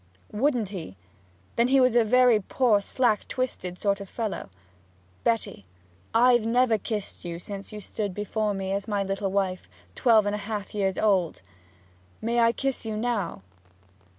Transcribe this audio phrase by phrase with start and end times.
[0.31, 0.97] 'Wouldn't he?
[1.57, 4.49] Then he was a very poor slack twisted sort of fellow.
[5.23, 5.63] Betty,
[6.11, 10.33] I've never kissed you since you stood beside me as my little wife, twelve years
[10.33, 11.43] and a half old!
[12.19, 13.43] May I kiss you now?'